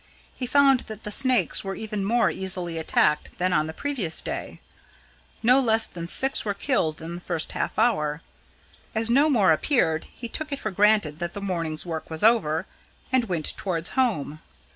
He 0.35 0.47
found 0.47 0.79
that 0.89 1.03
the 1.03 1.11
snakes 1.11 1.63
were 1.63 1.75
even 1.75 2.03
more 2.03 2.31
easily 2.31 2.79
attacked 2.79 3.37
than 3.37 3.53
on 3.53 3.67
the 3.67 3.71
previous 3.73 4.19
day; 4.19 4.59
no 5.43 5.59
less 5.59 5.85
than 5.85 6.07
six 6.07 6.43
were 6.43 6.55
killed 6.55 6.99
in 7.03 7.13
the 7.13 7.21
first 7.21 7.51
half 7.51 7.77
hour. 7.77 8.23
As 8.95 9.11
no 9.11 9.29
more 9.29 9.51
appeared, 9.51 10.05
he 10.05 10.27
took 10.27 10.51
it 10.51 10.57
for 10.59 10.71
granted 10.71 11.19
that 11.19 11.35
the 11.35 11.39
morning's 11.39 11.85
work 11.85 12.09
was 12.09 12.23
over, 12.23 12.65
and 13.11 13.25
went 13.25 13.55
towards 13.55 13.91
home. 13.91 14.39